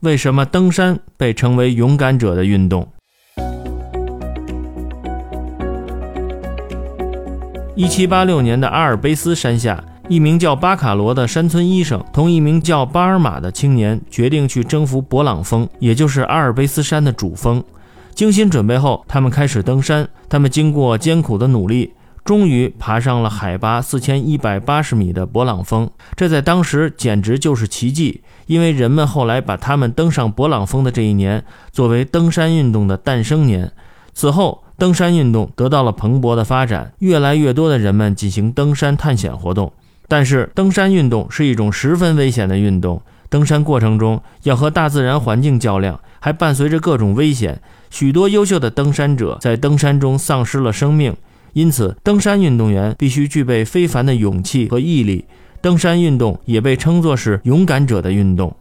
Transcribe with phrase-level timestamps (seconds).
[0.00, 2.88] 为什么登山被称为勇敢者的运动？
[7.76, 17.62] 一七八六年的阿尔卑斯山下，一名叫巴卡罗的山村医生同一名叫巴尔马的青年决定去征服勃朗峰，也就是阿尔卑斯山的主峰。
[18.14, 20.08] 精心准备后，他们开始登山。
[20.30, 21.92] 他们经过艰苦的努力，
[22.30, 25.90] 终于爬上了海拔四千一百八十米的勃朗峰。
[26.14, 33.72] 这在当时简直就是奇迹，因为人们后来把他们登上勃朗峰的这一年作为登山运动的诞生年。
[34.14, 39.72] 此后，登山运动得到了蓬勃的发展，越来越多的人们进行登山探险活动。
[40.06, 43.02] 但是，登山运动是一种十分危险的运动。
[43.28, 47.60] 登山过程中要和大自然环境较量，还伴随着各种危险。
[47.90, 51.16] 许多优秀的登山者在登山中丧失了生命，
[51.52, 55.24] 因此，登山运动员必须具备非凡的勇气和毅力。
[55.62, 58.56] 登山运动也被称作是勇敢者的运动。